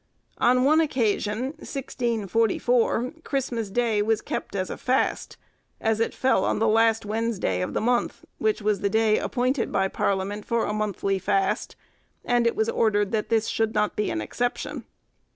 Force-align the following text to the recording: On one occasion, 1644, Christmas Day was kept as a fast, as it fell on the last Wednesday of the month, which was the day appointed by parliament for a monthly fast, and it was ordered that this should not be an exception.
On 0.39 0.63
one 0.63 0.81
occasion, 0.81 1.41
1644, 1.61 3.13
Christmas 3.23 3.69
Day 3.69 4.01
was 4.01 4.19
kept 4.23 4.55
as 4.55 4.71
a 4.71 4.77
fast, 4.77 5.37
as 5.79 5.99
it 5.99 6.15
fell 6.15 6.43
on 6.43 6.57
the 6.57 6.67
last 6.67 7.05
Wednesday 7.05 7.61
of 7.61 7.75
the 7.75 7.81
month, 7.81 8.25
which 8.39 8.63
was 8.63 8.79
the 8.81 8.89
day 8.89 9.19
appointed 9.19 9.71
by 9.71 9.87
parliament 9.87 10.43
for 10.43 10.65
a 10.65 10.73
monthly 10.73 11.19
fast, 11.19 11.75
and 12.25 12.47
it 12.47 12.55
was 12.55 12.67
ordered 12.67 13.11
that 13.11 13.29
this 13.29 13.45
should 13.47 13.75
not 13.75 13.95
be 13.95 14.09
an 14.09 14.21
exception. 14.21 14.85